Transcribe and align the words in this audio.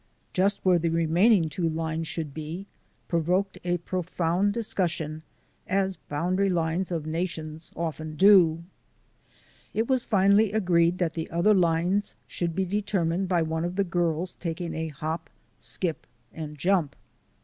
Just 0.33 0.65
where 0.65 0.79
the 0.79 0.89
remaining 0.89 1.47
two 1.47 1.69
lines 1.69 2.07
should 2.07 2.33
be 2.33 2.65
provoked 3.07 3.59
a 3.63 3.77
profound 3.77 4.51
discussion, 4.51 5.21
as 5.67 5.97
boundary 5.97 6.49
lines 6.49 6.91
of 6.91 7.05
nations 7.05 7.71
often 7.75 8.15
do. 8.15 8.63
It 9.75 9.87
was 9.87 10.03
finally 10.03 10.53
agreed 10.53 10.97
that 10.97 11.13
the 11.13 11.29
other 11.29 11.53
lines 11.53 12.15
should 12.25 12.55
be 12.55 12.65
determined 12.65 13.27
by 13.29 13.43
one 13.43 13.63
of 13.63 13.75
the 13.75 13.83
girls 13.83 14.33
tak 14.37 14.59
ing 14.59 14.73
a 14.73 14.87
hop, 14.87 15.29
skip, 15.59 16.07
and 16.33 16.57
jump. 16.57 16.95